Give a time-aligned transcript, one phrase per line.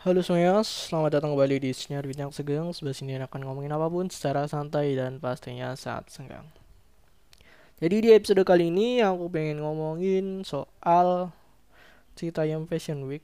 [0.00, 4.08] Halo semuanya, selamat datang kembali di Sinyar Bintang Segeng Sebelah sini akan ngomongin apa pun
[4.08, 6.48] secara santai dan pastinya saat senggang.
[7.84, 11.28] Jadi di episode kali ini aku pengen ngomongin soal
[12.48, 13.20] yang Fashion Week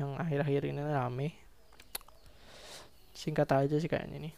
[0.00, 1.28] Yang akhir-akhir ini rame.
[3.12, 4.34] Singkat aja sih kayaknya nih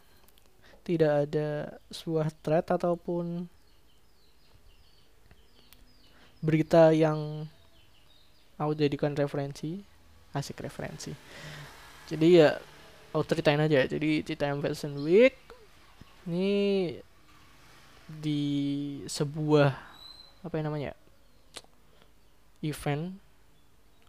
[0.82, 3.46] Tidak ada sebuah thread ataupun
[6.42, 7.46] Berita yang
[8.58, 9.86] aku jadikan referensi
[10.34, 11.12] asik referensi.
[12.10, 12.58] Jadi ya
[13.10, 13.86] aku ceritain aja.
[13.86, 15.34] Jadi cerita Fashion Week
[16.26, 16.94] ini
[18.10, 18.42] di
[19.06, 19.70] sebuah
[20.42, 20.92] apa yang namanya
[22.60, 23.14] event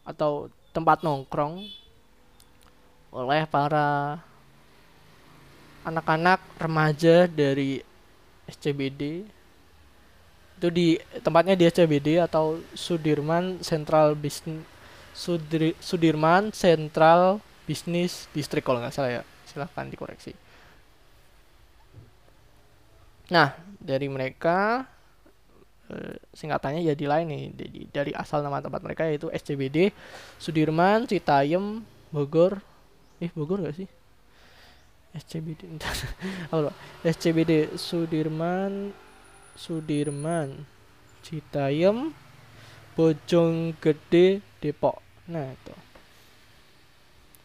[0.02, 1.70] atau tempat nongkrong
[3.12, 4.17] oleh para
[5.84, 7.84] anak-anak remaja dari
[8.48, 9.27] SCBD
[10.62, 10.88] itu di
[11.26, 14.62] tempatnya di SCBD atau Sudirman Central Business
[15.11, 19.23] Sudri, Sudirman Central Business District kalau nggak salah ya.
[19.48, 20.31] Silahkan dikoreksi.
[23.32, 24.84] Nah dari mereka
[25.87, 27.43] eh, singkatannya jadi lain nih.
[27.55, 29.91] Dari, dari asal nama tempat mereka yaitu SCBD
[30.39, 32.59] Sudirman Citayam Bogor.
[33.23, 33.89] Eh Bogor gak sih?
[35.12, 35.67] SCBD
[36.48, 36.71] apa
[37.04, 38.95] SCBD Sudirman
[39.59, 40.63] Sudirman
[41.20, 42.15] Citayam
[42.95, 45.76] Bojonggede Depok nah itu.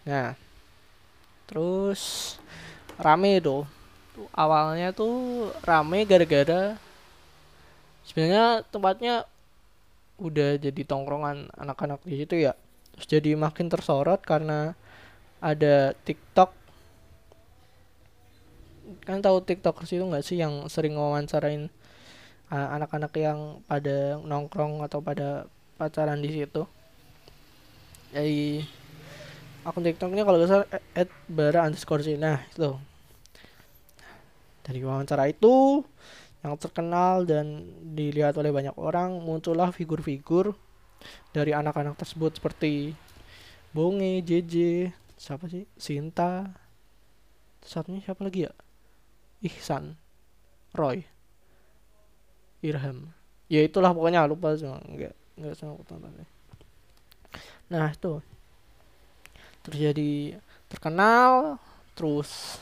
[0.06, 0.28] Nah
[1.48, 2.36] terus
[3.00, 3.64] rame itu.
[4.32, 6.80] Awalnya tuh rame gara-gara
[8.08, 9.28] sebenarnya tempatnya
[10.16, 12.56] udah jadi tongkrongan anak-anak di situ ya.
[12.96, 14.72] Terus jadi makin tersorot karena
[15.40, 16.52] ada TikTok.
[19.04, 21.68] Kan tahu TikTokers itu nggak sih yang sering wawancarain
[22.50, 26.64] uh, anak-anak yang pada nongkrong atau pada pacaran di situ
[28.16, 28.64] dari
[29.60, 32.80] akun tiktoknya kalau gak salah at bara underscore nah itu
[34.64, 35.84] dari wawancara itu
[36.40, 40.56] yang terkenal dan dilihat oleh banyak orang muncullah figur-figur
[41.36, 42.96] dari anak-anak tersebut seperti
[43.76, 44.88] Bonge, JJ,
[45.20, 45.68] siapa sih?
[45.76, 46.48] Sinta.
[47.60, 48.52] Satunya siapa lagi ya?
[49.44, 50.00] Ihsan,
[50.72, 51.04] Roy,
[52.64, 53.12] Irham.
[53.52, 56.08] Ya itulah pokoknya lupa cuma enggak enggak sama tonton
[57.72, 58.22] nah itu.
[59.66, 60.38] Terjadi
[60.70, 61.58] terkenal
[61.96, 62.60] terus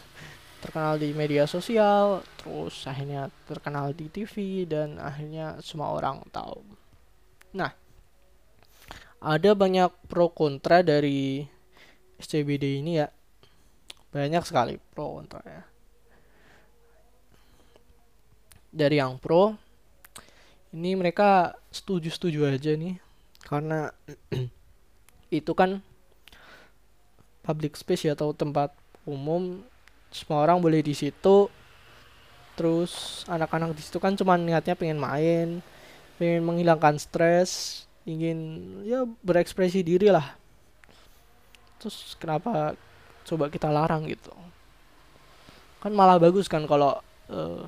[0.64, 6.64] terkenal di media sosial terus akhirnya terkenal di TV dan akhirnya semua orang tahu.
[7.52, 7.72] Nah
[9.24, 11.44] ada banyak pro kontra dari
[12.20, 13.08] SCBD ini ya.
[14.12, 15.64] Banyak sekali pro kontra ya.
[18.74, 19.56] Dari yang pro
[20.74, 23.00] ini mereka setuju-setuju aja nih.
[23.44, 23.88] Karena
[25.42, 25.82] itu kan
[27.42, 28.70] public space ya atau tempat
[29.08, 29.62] umum.
[30.14, 31.50] Semua orang boleh di situ.
[32.54, 35.58] Terus anak-anak di situ kan cuma niatnya pengen main
[36.14, 40.38] pengen menghilangkan stres ingin ya berekspresi diri lah.
[41.82, 42.78] Terus kenapa
[43.26, 44.30] coba kita larang gitu?
[45.82, 46.96] Kan malah bagus kan kalau
[47.28, 47.66] uh,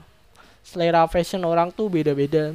[0.62, 2.54] selera fashion orang tuh beda-beda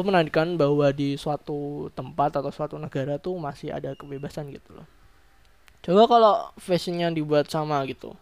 [0.00, 4.88] itu menandakan bahwa di suatu tempat atau suatu negara tuh masih ada kebebasan gitu loh.
[5.84, 8.16] Coba kalau fashionnya dibuat sama gitu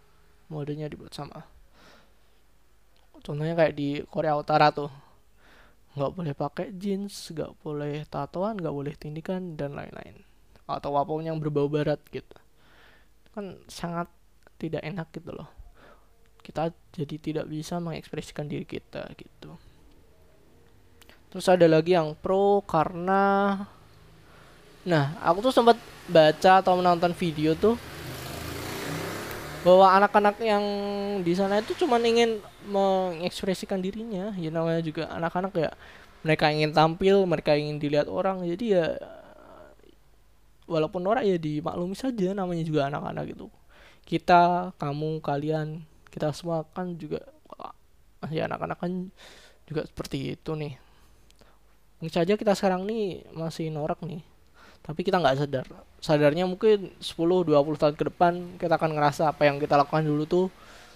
[0.51, 1.47] modenya dibuat sama.
[3.23, 4.91] Contohnya kayak di Korea Utara tuh.
[5.95, 10.27] Nggak boleh pakai jeans nggak boleh tatoan nggak boleh tindikan dan lain-lain.
[10.67, 12.35] Atau apa pun yang berbau barat gitu.
[13.31, 14.11] Kan sangat
[14.59, 15.47] tidak enak gitu loh.
[16.43, 19.68] Kita jadi tidak bisa mengekspresikan diri kita gitu
[21.29, 23.57] Terus ada lagi yang pro karena
[24.89, 25.77] Nah, aku tuh sempat
[26.09, 27.77] baca atau menonton video tuh
[29.61, 30.65] bahwa anak-anak yang
[31.21, 34.33] di sana itu cuma ingin mengekspresikan dirinya.
[34.41, 35.71] Ya namanya juga anak-anak ya.
[36.25, 38.41] Mereka ingin tampil, mereka ingin dilihat orang.
[38.49, 38.97] Jadi ya
[40.65, 43.53] walaupun orang ya dimaklumi saja namanya juga anak-anak gitu.
[44.09, 47.21] Kita, kamu, kalian, kita semua kan juga
[48.33, 49.13] ya anak-anak kan
[49.69, 50.88] juga seperti itu nih
[51.99, 54.23] mungkin saja kita sekarang nih masih norak nih.
[54.87, 55.67] Tapi kita nggak sadar.
[55.99, 60.47] Sadarnya mungkin 10-20 tahun ke depan kita akan ngerasa apa yang kita lakukan dulu tuh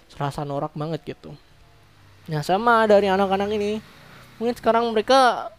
[0.07, 1.35] serasa norak banget gitu.
[2.31, 3.83] Nah sama dari anak-anak ini.
[4.41, 5.51] Mungkin sekarang mereka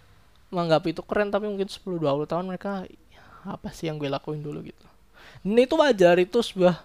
[0.51, 2.89] menganggap itu keren tapi mungkin 10-20 tahun mereka
[3.45, 4.87] apa sih yang gue lakuin dulu gitu?
[5.45, 6.81] Ini itu wajar itu sebuah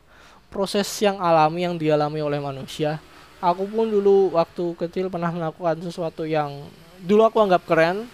[0.52, 3.00] proses yang alami yang dialami oleh manusia.
[3.40, 6.68] Aku pun dulu waktu kecil pernah melakukan sesuatu yang
[7.00, 8.12] dulu aku anggap keren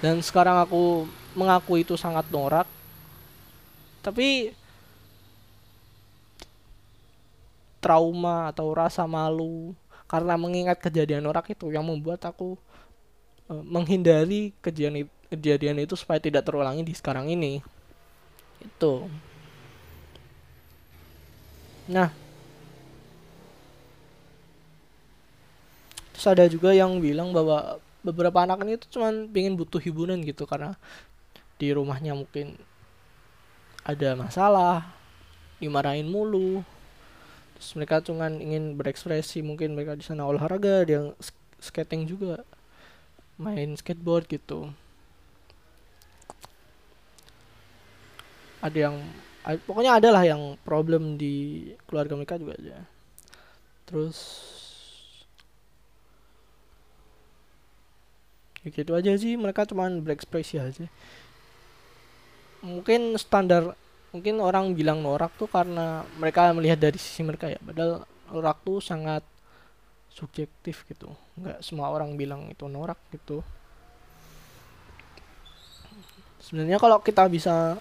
[0.00, 1.04] dan sekarang aku
[1.36, 2.64] mengaku itu sangat norak.
[4.00, 4.56] Tapi
[7.80, 9.76] trauma atau rasa malu
[10.08, 12.56] karena mengingat kejadian norak itu yang membuat aku
[13.48, 17.60] uh, menghindari kejadian kejadian itu supaya tidak terulangi di sekarang ini.
[18.60, 19.04] Itu.
[21.92, 22.08] Nah.
[26.16, 30.48] Terus ada juga yang bilang bahwa beberapa anak ini tuh cuman pengen butuh hiburan gitu
[30.48, 30.76] karena
[31.60, 32.56] di rumahnya mungkin
[33.84, 34.88] ada masalah
[35.60, 36.64] dimarahin mulu.
[37.60, 41.12] Terus mereka cuma ingin berekspresi mungkin mereka di sana olahraga yang
[41.60, 42.40] skating juga
[43.36, 44.72] main skateboard gitu.
[48.64, 48.96] Ada yang
[49.68, 52.80] pokoknya ada lah yang problem di keluarga mereka juga aja.
[53.84, 54.16] Terus
[58.60, 60.86] ya gitu aja sih mereka cuma berekspresi aja.
[62.60, 63.72] Mungkin standar
[64.10, 67.60] mungkin orang bilang norak tuh karena mereka melihat dari sisi mereka ya.
[67.62, 69.24] Padahal norak tuh sangat
[70.12, 71.08] subjektif gitu.
[71.40, 73.40] Nggak semua orang bilang itu norak gitu.
[76.40, 77.78] Sebenarnya kalau kita bisa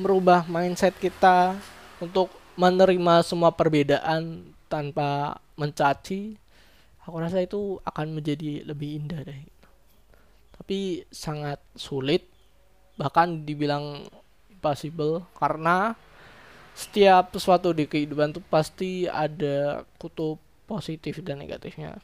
[0.00, 1.58] merubah mindset kita
[2.00, 6.40] untuk menerima semua perbedaan tanpa mencaci
[7.04, 9.40] aku rasa itu akan menjadi lebih indah deh
[10.62, 12.22] tapi sangat sulit
[12.94, 14.06] bahkan dibilang
[14.62, 15.98] possible karena
[16.70, 20.38] setiap sesuatu di kehidupan tuh pasti ada kutub
[20.70, 21.98] positif dan negatifnya.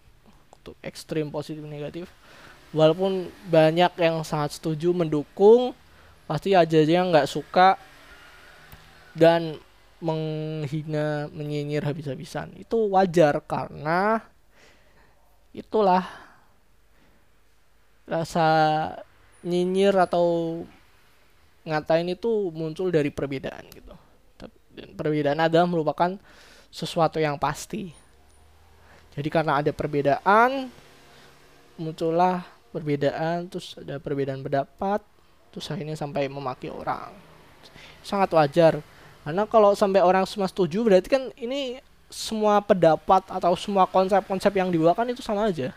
[0.51, 2.11] Kutub ekstrim positif negatif.
[2.75, 5.71] Walaupun banyak yang sangat setuju mendukung
[6.27, 7.79] pasti aja yang nggak suka
[9.15, 9.55] dan
[10.03, 12.59] menghina menyinyir habis-habisan.
[12.59, 14.19] Itu wajar karena
[15.55, 16.28] itulah
[18.09, 18.47] rasa
[19.45, 20.61] nyinyir atau
[21.69, 23.95] ngatain itu muncul dari perbedaan gitu.
[24.73, 26.17] Dan perbedaan adalah merupakan
[26.73, 27.93] sesuatu yang pasti.
[29.13, 30.73] Jadi karena ada perbedaan
[31.79, 32.43] muncullah
[32.75, 35.03] perbedaan terus ada perbedaan pendapat
[35.53, 37.13] terus akhirnya sampai memaki orang.
[38.01, 38.81] Sangat wajar.
[39.27, 44.73] Karena kalau sampai orang semua setuju berarti kan ini semua pendapat atau semua konsep-konsep yang
[44.73, 45.77] dibawakan itu sama aja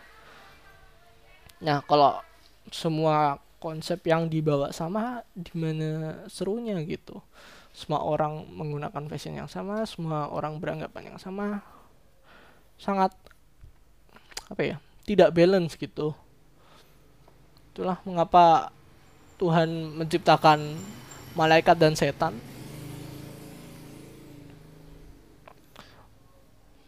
[1.62, 2.18] nah kalau
[2.74, 7.22] semua konsep yang dibawa sama di mana serunya gitu?
[7.70, 11.62] Semua orang menggunakan fashion yang sama semua orang beranggapan yang sama
[12.76, 13.14] sangat
[14.50, 14.76] apa ya
[15.06, 16.10] tidak balance gitu.
[17.72, 18.74] Itulah mengapa
[19.38, 20.76] Tuhan menciptakan
[21.32, 22.34] malaikat dan setan.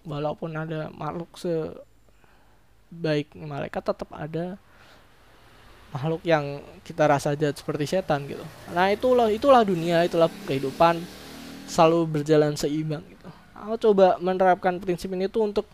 [0.04, 4.60] Walaupun ada makhluk sebaik malaikat tetap ada
[5.94, 8.42] makhluk yang kita rasa jahat seperti setan gitu.
[8.74, 10.98] Nah itulah itulah dunia, itulah kehidupan
[11.70, 13.30] selalu berjalan seimbang gitu.
[13.54, 15.66] Aku coba menerapkan prinsip ini tuh untuk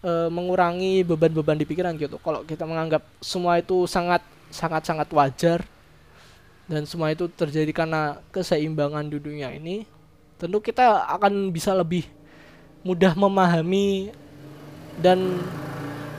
[0.00, 2.16] e, mengurangi beban-beban di pikiran gitu.
[2.24, 5.60] Kalau kita menganggap semua itu sangat sangat sangat wajar
[6.66, 9.86] dan semua itu terjadi karena keseimbangan di dunia ini,
[10.40, 12.08] tentu kita akan bisa lebih
[12.82, 14.10] mudah memahami
[14.98, 15.36] dan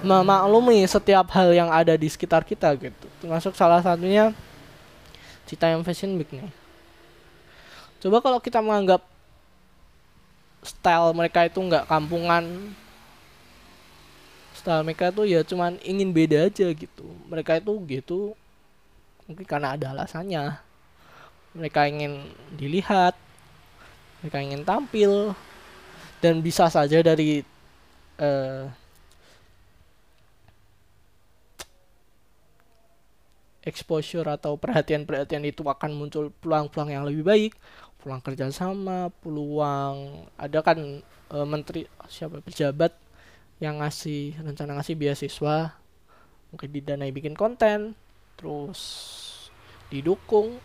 [0.07, 3.07] memaklumi setiap hal yang ada di sekitar kita gitu.
[3.19, 4.31] Termasuk salah satunya
[5.47, 6.47] yang Fashion Week nih.
[7.99, 9.03] Coba kalau kita menganggap
[10.63, 12.43] style mereka itu nggak kampungan
[14.51, 17.07] style mereka tuh ya cuman ingin beda aja gitu.
[17.27, 18.19] Mereka itu gitu
[19.27, 20.59] mungkin karena ada alasannya.
[21.55, 23.15] Mereka ingin dilihat
[24.21, 25.33] mereka ingin tampil
[26.19, 27.45] dan bisa saja dari
[28.17, 28.67] uh,
[33.67, 37.53] exposure atau perhatian-perhatian itu akan muncul peluang-peluang yang lebih baik
[37.99, 42.95] peluang kerjasama peluang ada kan e, menteri siapa pejabat
[43.59, 45.75] yang ngasih rencana ngasih beasiswa
[46.55, 47.91] mungkin didanai bikin konten
[48.39, 48.79] terus
[49.91, 50.63] didukung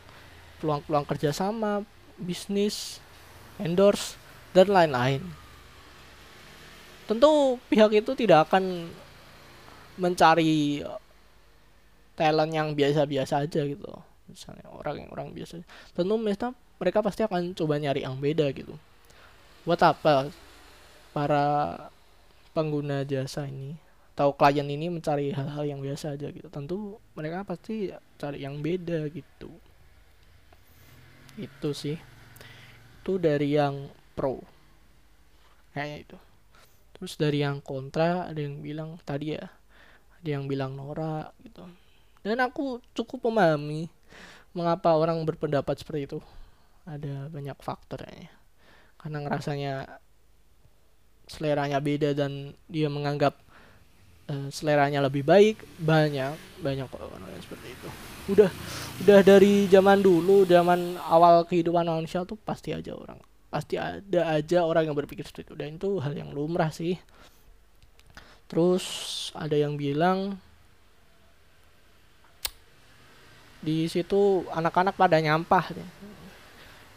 [0.62, 1.82] peluang-peluang kerjasama
[2.14, 3.02] bisnis
[3.59, 4.14] endorse
[4.52, 5.23] dan lain-lain.
[7.09, 8.88] Tentu pihak itu tidak akan
[9.99, 10.80] mencari
[12.16, 13.88] talent yang biasa-biasa aja gitu.
[14.28, 15.61] Misalnya orang yang orang biasa.
[15.92, 18.75] Tentu mereka mereka pasti akan coba nyari yang beda gitu.
[19.62, 20.28] Buat apa
[21.12, 21.45] para
[22.52, 23.76] pengguna jasa ini
[24.12, 26.49] atau klien ini mencari hal-hal yang biasa aja gitu.
[26.52, 29.50] Tentu mereka pasti cari yang beda gitu.
[31.40, 31.97] Itu sih.
[33.00, 34.40] Itu dari yang pro.
[35.73, 36.19] Kayaknya itu.
[36.92, 39.49] Terus dari yang kontra ada yang bilang tadi ya
[40.23, 41.66] ada yang bilang Nora gitu
[42.23, 43.91] dan aku cukup memahami
[44.55, 46.19] mengapa orang berpendapat seperti itu.
[46.83, 48.31] Ada banyak faktornya
[48.99, 49.75] karena ngerasanya
[51.26, 53.38] seleranya beda dan dia menganggap
[54.31, 57.88] uh, seleranya lebih baik banyak banyak orang yang seperti itu.
[58.31, 58.50] Udah
[59.02, 63.19] udah dari zaman dulu zaman awal kehidupan manusia tuh pasti aja orang
[63.52, 65.55] pasti ada aja orang yang berpikir seperti itu.
[65.61, 66.97] Dan itu hal yang lumrah sih.
[68.49, 68.85] Terus
[69.37, 70.41] ada yang bilang
[73.62, 75.71] di situ anak-anak pada nyampah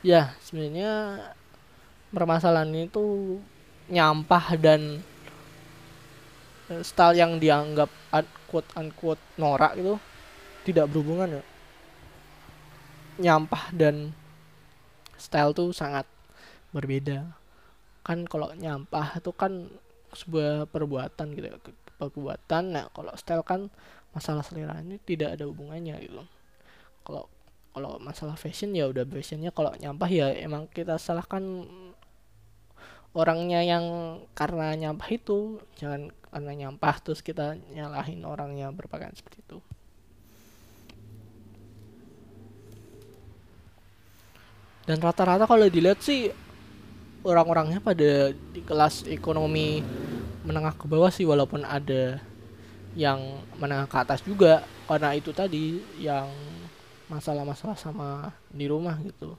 [0.02, 1.22] ya sebenarnya
[2.10, 3.38] permasalahan itu
[3.90, 5.02] nyampah dan
[6.74, 7.90] eh, style yang dianggap
[8.50, 9.98] quote unquote norak itu
[10.66, 11.44] tidak berhubungan ya.
[13.16, 14.14] Nyampah dan
[15.18, 16.10] style tuh sangat
[16.74, 17.30] berbeda.
[18.02, 19.70] Kan kalau nyampah itu kan
[20.14, 21.58] sebuah perbuatan gitu ya
[22.02, 22.64] perbuatan.
[22.74, 23.70] Nah kalau style kan
[24.16, 26.24] masalah selera ini tidak ada hubungannya gitu
[27.06, 27.30] kalau
[27.76, 31.44] kalau masalah fashion ya udah fashionnya kalau nyampah ya emang kita salahkan
[33.16, 33.86] orangnya yang
[34.36, 35.64] karena nyampah itu.
[35.80, 39.58] Jangan karena nyampah terus kita nyalahin orangnya berpakaian seperti itu.
[44.86, 46.30] Dan rata-rata kalau dilihat sih
[47.26, 49.82] orang-orangnya pada di kelas ekonomi
[50.46, 52.22] menengah ke bawah sih walaupun ada
[52.94, 54.62] yang menengah ke atas juga.
[54.86, 56.30] Karena itu tadi yang
[57.08, 59.38] masalah-masalah sama di rumah gitu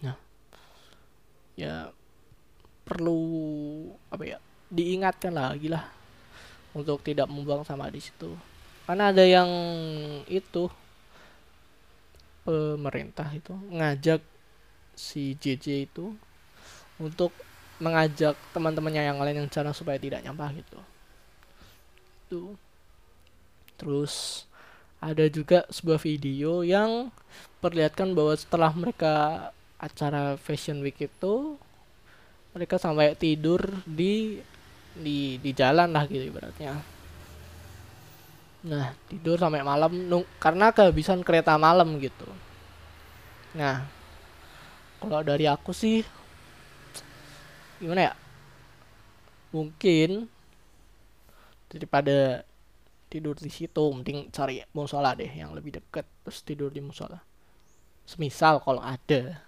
[0.00, 0.16] nah
[1.56, 1.92] ya
[2.82, 3.20] perlu
[4.10, 4.38] apa ya
[4.72, 5.84] diingatkan lagi lah
[6.72, 8.32] untuk tidak membuang sama di situ.
[8.88, 9.48] Karena ada yang
[10.26, 10.66] itu
[12.42, 14.20] pemerintah itu ngajak
[14.98, 16.16] si JJ itu
[16.98, 17.30] untuk
[17.78, 20.80] mengajak teman-temannya yang lain yang cara supaya tidak nyampah gitu.
[22.26, 22.42] Itu.
[23.78, 24.44] Terus
[25.02, 27.10] ada juga sebuah video yang
[27.58, 29.14] perlihatkan bahwa setelah mereka
[29.82, 31.58] acara fashion week itu
[32.54, 34.38] mereka sampai tidur di
[34.94, 36.78] di di jalan lah gitu ibaratnya.
[38.62, 39.90] Nah tidur sampai malam
[40.38, 42.30] karena kehabisan kereta malam gitu.
[43.58, 43.82] Nah
[45.02, 46.06] kalau dari aku sih
[47.82, 48.14] gimana ya?
[49.50, 50.30] Mungkin
[51.66, 52.46] daripada
[53.12, 57.20] tidur di situ mending cari musola deh yang lebih deket terus tidur di musola.
[58.08, 59.44] Semisal kalau ada.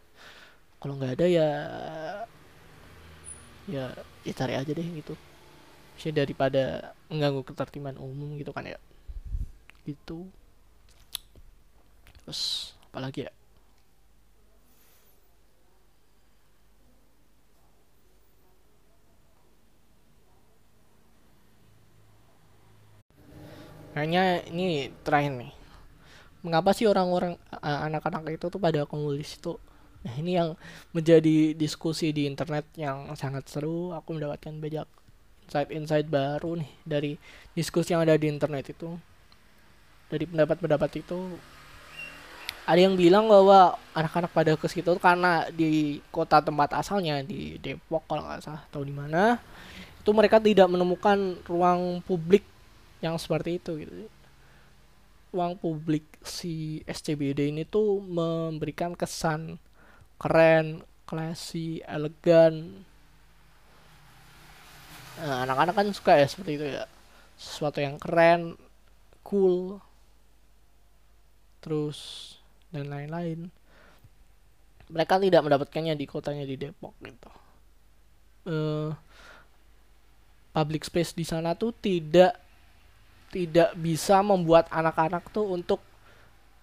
[0.77, 1.49] Kalau nggak ada ya
[3.65, 3.85] ya
[4.21, 5.17] ya cari aja deh gitu.
[5.97, 8.77] Sih daripada mengganggu ketertiban umum gitu kan ya.
[9.89, 10.29] Gitu.
[12.21, 13.33] Terus apalagi ya
[23.95, 25.53] kayaknya ini terakhir nih.
[26.45, 29.57] Mengapa sih orang-orang anak-anak itu tuh pada komunis itu?
[30.05, 30.53] Nah ini yang
[30.93, 33.97] menjadi diskusi di internet yang sangat seru.
[33.97, 34.85] Aku mendapatkan banyak
[35.49, 37.13] insight-insight baru nih dari
[37.57, 38.93] diskusi yang ada di internet itu.
[40.13, 41.39] Dari pendapat-pendapat itu.
[42.65, 48.09] Ada yang bilang bahwa anak-anak pada ke situ karena di kota tempat asalnya di Depok
[48.09, 49.37] kalau nggak salah atau di mana
[50.01, 52.41] itu mereka tidak menemukan ruang publik
[53.05, 54.09] yang seperti itu gitu
[55.35, 59.59] uang publik si SCBD ini tuh memberikan kesan
[60.15, 62.87] keren, classy, elegan.
[65.19, 66.87] Nah, anak-anak kan suka ya seperti itu ya.
[67.35, 68.55] Sesuatu yang keren,
[69.27, 69.83] cool,
[71.59, 71.99] terus
[72.71, 73.51] dan lain-lain.
[74.87, 77.31] Mereka tidak mendapatkannya di kotanya di Depok gitu.
[78.45, 78.91] Uh,
[80.55, 82.44] public space di sana tuh tidak
[83.35, 85.83] tidak bisa membuat anak-anak tuh untuk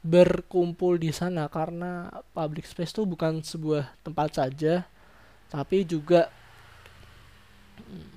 [0.01, 4.87] berkumpul di sana karena public space tuh bukan sebuah tempat saja
[5.51, 6.31] tapi juga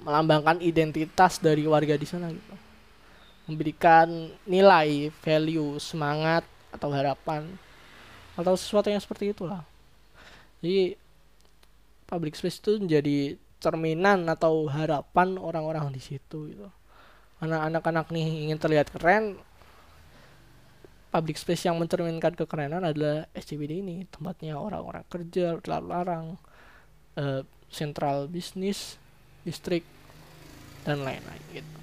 [0.06, 2.54] melambangkan identitas dari warga di sana gitu.
[3.50, 7.50] Memberikan nilai value semangat atau harapan
[8.38, 9.66] atau sesuatu yang seperti itulah.
[10.62, 10.94] Jadi
[12.06, 16.70] public space itu menjadi cerminan atau harapan orang-orang di situ gitu
[17.42, 19.38] anak-anak nih ingin terlihat keren
[21.14, 24.02] public space yang mencerminkan kekerenan adalah SCBD ini.
[24.10, 26.26] Tempatnya orang-orang kerja lalu larang
[27.14, 28.98] uh, central bisnis
[29.46, 29.86] distrik
[30.82, 31.78] dan lain-lain gitu.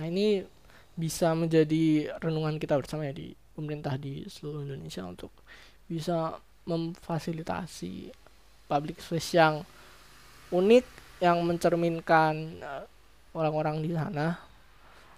[0.00, 0.44] Nah ini
[0.96, 5.32] bisa menjadi renungan kita bersama ya di pemerintah di seluruh Indonesia untuk
[5.84, 8.10] bisa memfasilitasi
[8.66, 9.62] public space yang
[10.50, 10.84] unik
[11.20, 12.84] yang mencerminkan uh,
[13.36, 14.40] orang-orang di sana.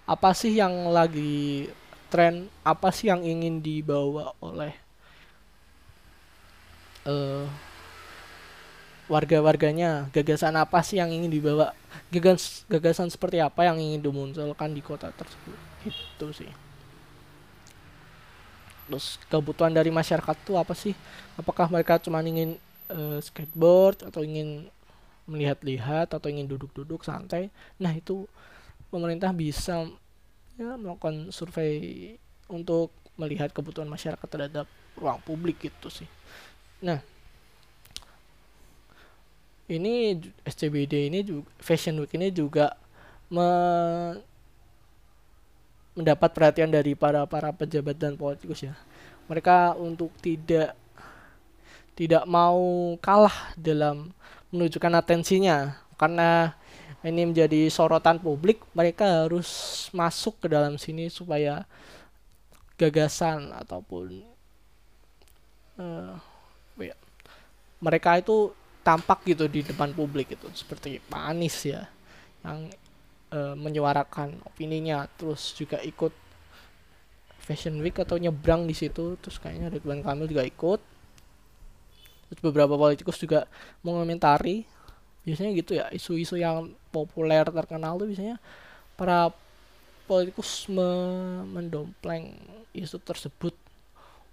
[0.02, 1.70] Apa sih yang lagi
[2.10, 2.50] tren?
[2.66, 4.74] Apa sih yang ingin dibawa oleh
[7.06, 7.46] uh,
[9.06, 10.10] warga-warganya?
[10.10, 11.70] Gagasan apa sih yang ingin dibawa?
[12.10, 15.56] Gagas gagasan seperti apa yang ingin dimunculkan di kota tersebut?
[15.86, 16.50] Itu sih.
[18.88, 20.96] Terus kebutuhan dari masyarakat tuh apa sih?
[21.36, 22.56] Apakah mereka cuma ingin
[22.88, 24.72] uh, skateboard atau ingin
[25.28, 28.24] melihat-lihat atau ingin duduk-duduk santai nah itu
[28.88, 29.86] pemerintah bisa
[30.56, 32.16] ya melakukan survei
[32.48, 34.66] untuk melihat kebutuhan masyarakat terhadap
[34.96, 36.08] ruang publik gitu sih
[36.80, 36.98] nah
[39.68, 40.16] ini
[40.48, 42.72] SCBD ini juga Fashion Week ini juga
[43.28, 43.48] me
[45.92, 48.74] mendapat perhatian dari para para pejabat dan politikus ya.
[49.26, 50.78] Mereka untuk tidak
[51.98, 54.14] tidak mau kalah dalam
[54.54, 55.76] menunjukkan atensinya.
[55.98, 56.54] Karena
[57.02, 59.48] ini menjadi sorotan publik, mereka harus
[59.94, 61.66] masuk ke dalam sini supaya
[62.78, 64.22] gagasan ataupun
[65.82, 66.14] uh,
[66.78, 66.94] ya,
[67.82, 68.54] mereka itu
[68.86, 71.84] tampak gitu di depan publik itu seperti Pak Anies ya
[72.40, 72.72] yang
[73.28, 76.14] e, menyuarakan opininya terus juga ikut
[77.44, 80.80] Fashion Week atau nyebrang di situ terus kayaknya Ridwan Kamil juga ikut
[82.28, 83.48] terus beberapa politikus juga
[83.80, 84.68] mengomentari
[85.24, 88.40] biasanya gitu ya isu-isu yang populer terkenal tuh biasanya
[88.96, 89.32] para
[90.08, 90.88] politikus me
[91.44, 92.32] mendompleng
[92.72, 93.52] isu tersebut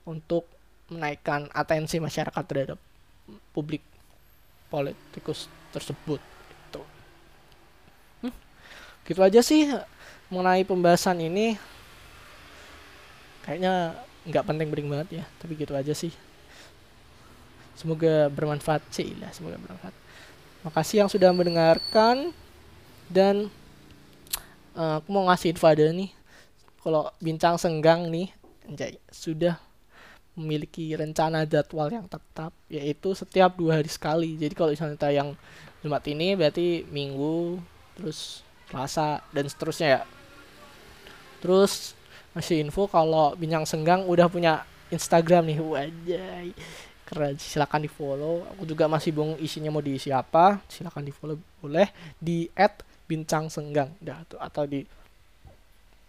[0.08, 0.48] untuk
[0.88, 2.80] menaikkan atensi masyarakat terhadap
[3.52, 3.84] publik
[4.72, 6.22] politikus tersebut
[6.52, 6.82] itu
[8.24, 8.36] hmm,
[9.10, 9.68] gitu aja sih
[10.32, 11.54] mengenai pembahasan ini.
[13.46, 13.94] Kayaknya
[14.26, 16.10] nggak penting-penting banget ya tapi gitu aja sih
[17.76, 19.96] semoga bermanfaat sih lah semoga bermanfaat.
[20.66, 22.34] Makasih yang sudah mendengarkan
[23.12, 23.54] dan
[24.74, 26.10] uh, aku mau ngasih info ada nih.
[26.82, 28.34] Kalau bincang senggang nih
[28.66, 29.58] anjay, sudah
[30.36, 34.36] memiliki rencana jadwal yang tetap yaitu setiap dua hari sekali.
[34.36, 35.38] Jadi kalau misalnya tayang
[35.86, 37.62] Jumat ini berarti Minggu
[37.96, 40.02] terus Selasa dan seterusnya ya.
[41.40, 41.94] Terus
[42.34, 45.60] masih info kalau Bincang Senggang udah punya Instagram nih.
[45.62, 46.48] Wajay
[47.06, 47.38] keren.
[47.38, 50.60] Silakan di follow aku juga masih bingung isinya mau diisi apa.
[50.66, 51.88] Silakan di follow boleh.
[52.18, 53.94] Di at bincang senggang.
[54.02, 54.82] Dah atau di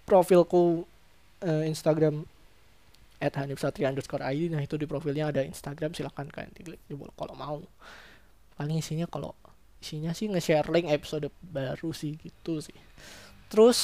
[0.08, 0.82] profilku
[1.44, 2.24] uh, Instagram
[3.20, 5.92] at Hanif Satria underscore ID nah itu di profilnya ada Instagram.
[5.92, 6.80] Silahkan kalian klik
[7.14, 7.60] kalau mau.
[8.56, 9.36] Paling isinya kalau
[9.80, 12.76] isinya sih nge-share link episode baru sih gitu sih.
[13.52, 13.78] Terus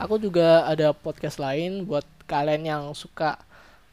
[0.00, 3.36] aku juga ada podcast lain buat kalian yang suka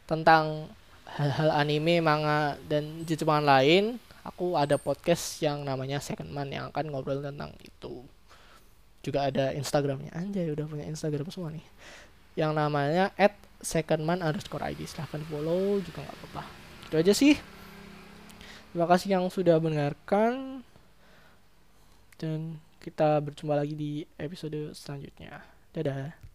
[0.08, 0.72] tentang
[1.16, 3.96] hal-hal anime, manga dan Jepangan lain
[4.28, 8.04] aku ada podcast yang namanya Second Man yang akan ngobrol tentang itu.
[9.00, 10.12] Juga ada Instagramnya.
[10.12, 11.64] Anjay udah punya Instagram semua nih.
[12.36, 16.44] Yang namanya at secondman underscore ID silahkan follow juga nggak apa-apa.
[16.92, 17.40] Itu aja sih.
[18.76, 20.62] Terima kasih yang sudah mendengarkan.
[22.20, 25.40] Dan kita berjumpa lagi di episode selanjutnya.
[25.72, 26.27] Dadah